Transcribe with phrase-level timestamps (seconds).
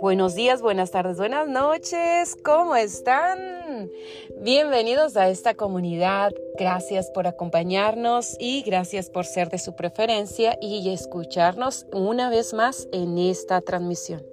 [0.00, 2.36] Buenos días, buenas tardes, buenas noches.
[2.42, 3.90] ¿Cómo están?
[4.40, 6.32] Bienvenidos a esta comunidad.
[6.58, 12.88] Gracias por acompañarnos y gracias por ser de su preferencia y escucharnos una vez más
[12.92, 14.26] en esta transmisión.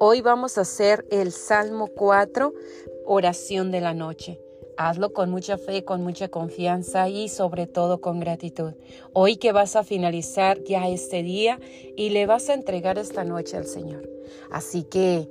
[0.00, 2.52] Hoy vamos a hacer el Salmo 4,
[3.06, 4.41] oración de la noche.
[4.76, 8.74] Hazlo con mucha fe, con mucha confianza y sobre todo con gratitud.
[9.12, 11.58] Hoy que vas a finalizar ya este día
[11.96, 14.08] y le vas a entregar esta noche al Señor.
[14.50, 15.28] Así que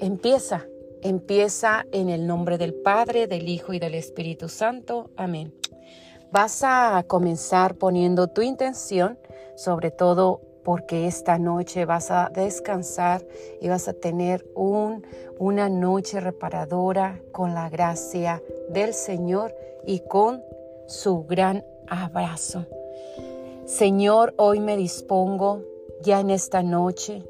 [0.00, 0.66] empieza,
[1.02, 5.10] empieza en el nombre del Padre, del Hijo y del Espíritu Santo.
[5.16, 5.52] Amén.
[6.32, 9.18] Vas a comenzar poniendo tu intención,
[9.56, 13.26] sobre todo porque esta noche vas a descansar
[13.60, 15.04] y vas a tener un,
[15.38, 18.42] una noche reparadora con la gracia
[18.72, 20.42] del Señor y con
[20.86, 22.66] su gran abrazo.
[23.66, 25.62] Señor, hoy me dispongo
[26.02, 27.22] ya en esta noche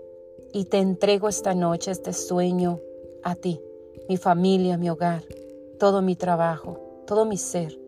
[0.53, 2.81] y te entrego esta noche este sueño
[3.23, 3.61] a ti,
[4.09, 5.23] mi familia, mi hogar,
[5.79, 7.79] todo mi trabajo, todo mi ser.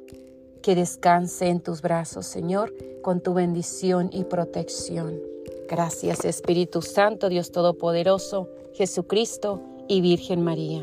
[0.63, 5.21] Que descanse en tus brazos, Señor, con tu bendición y protección.
[5.69, 10.83] Gracias, Espíritu Santo, Dios Todopoderoso, Jesucristo y Virgen María.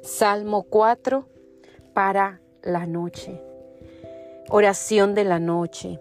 [0.00, 1.26] Salmo 4
[1.98, 3.42] para la noche.
[4.50, 5.98] Oración de la noche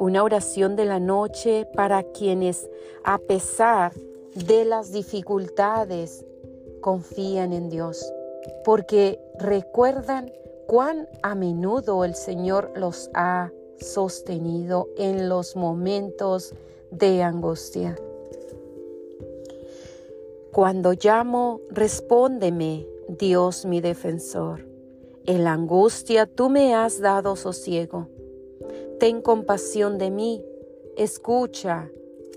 [0.00, 2.70] una oración de la noche para quienes,
[3.04, 3.92] a pesar
[4.34, 6.24] de las dificultades,
[6.80, 8.10] confían en Dios,
[8.64, 10.32] porque recuerdan
[10.66, 16.54] cuán a menudo el Señor los ha sostenido en los momentos
[16.90, 17.94] de angustia.
[20.50, 24.69] Cuando llamo, respóndeme, Dios mi defensor.
[25.26, 28.08] En la angustia tú me has dado sosiego
[29.00, 30.44] ten compasión de mí,
[30.94, 31.88] escucha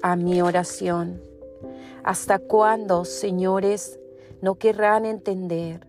[0.02, 1.22] a mi oración.
[2.06, 4.00] ¿Hasta cuándo, señores,
[4.42, 5.86] no querrán entender?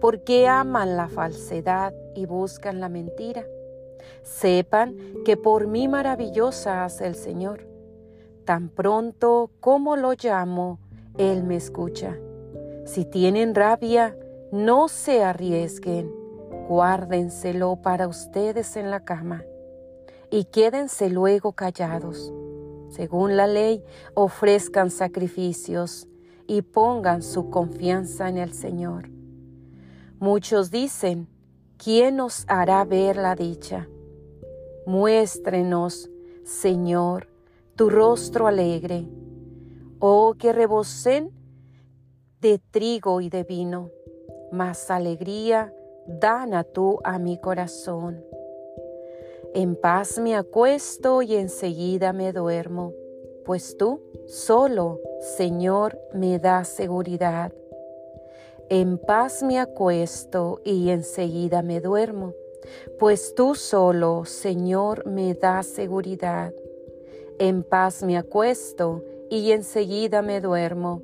[0.00, 3.44] ¿Por qué aman la falsedad y buscan la mentira?
[4.22, 7.66] Sepan que por mí maravillosa hace el Señor.
[8.44, 10.78] Tan pronto como lo llamo,
[11.18, 12.16] Él me escucha.
[12.84, 14.16] Si tienen rabia,
[14.52, 16.12] no se arriesguen,
[16.68, 19.44] guárdenselo para ustedes en la cama
[20.30, 22.32] y quédense luego callados.
[22.88, 23.84] Según la ley,
[24.14, 26.08] ofrezcan sacrificios
[26.46, 29.10] y pongan su confianza en el Señor.
[30.18, 31.28] Muchos dicen,
[31.76, 33.88] ¿quién nos hará ver la dicha?
[34.86, 36.10] Muéstrenos,
[36.44, 37.28] Señor,
[37.74, 39.08] tu rostro alegre.
[39.98, 41.32] Oh, que rebosen
[42.40, 43.90] de trigo y de vino,
[44.50, 45.72] más alegría
[46.06, 48.24] dan a tú a mi corazón.
[49.54, 52.92] En paz me acuesto y enseguida me duermo,
[53.44, 55.00] pues tú solo,
[55.36, 57.52] Señor, me das seguridad.
[58.68, 62.34] En paz me acuesto y enseguida me duermo,
[62.98, 66.52] pues tú solo, Señor, me das seguridad.
[67.38, 71.02] En paz me acuesto y enseguida me duermo,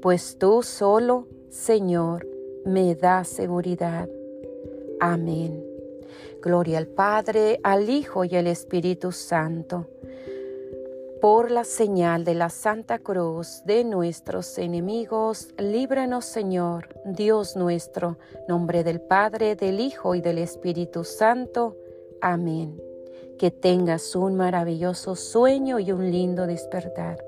[0.00, 2.26] pues tú solo, Señor,
[2.64, 4.08] me das seguridad.
[5.00, 5.64] Amén.
[6.40, 9.86] Gloria al Padre, al Hijo y al Espíritu Santo.
[11.20, 18.18] Por la señal de la Santa Cruz de nuestros enemigos, líbranos Señor, Dios nuestro,
[18.48, 21.76] nombre del Padre, del Hijo y del Espíritu Santo.
[22.20, 22.82] Amén.
[23.38, 27.24] Que tengas un maravilloso sueño y un lindo despertar.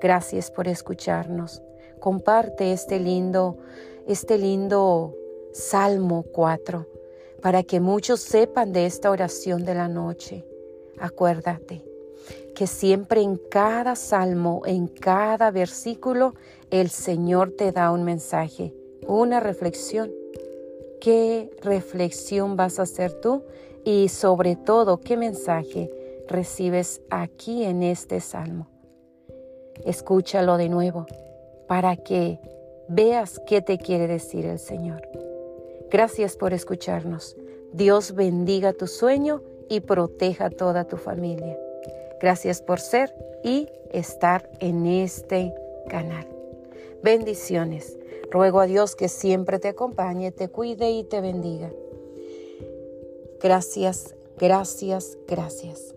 [0.00, 1.62] Gracias por escucharnos.
[1.98, 3.58] Comparte este lindo,
[4.06, 5.14] este lindo
[5.52, 6.86] Salmo 4
[7.42, 10.44] para que muchos sepan de esta oración de la noche.
[10.98, 11.84] Acuérdate
[12.54, 16.34] que siempre en cada salmo, en cada versículo,
[16.70, 18.72] el Señor te da un mensaje,
[19.06, 20.10] una reflexión.
[21.00, 23.42] ¿Qué reflexión vas a hacer tú?
[23.84, 25.90] Y sobre todo, ¿qué mensaje
[26.28, 28.68] recibes aquí en este salmo?
[29.84, 31.06] Escúchalo de nuevo
[31.68, 32.40] para que
[32.88, 35.02] veas qué te quiere decir el Señor.
[35.90, 37.36] Gracias por escucharnos.
[37.72, 41.58] Dios bendiga tu sueño y proteja toda tu familia.
[42.20, 45.54] Gracias por ser y estar en este
[45.88, 46.26] canal.
[47.02, 47.98] Bendiciones.
[48.30, 51.70] Ruego a Dios que siempre te acompañe, te cuide y te bendiga.
[53.40, 55.94] Gracias, gracias, gracias.